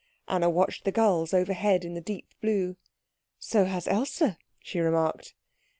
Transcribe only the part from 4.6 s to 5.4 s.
remarked.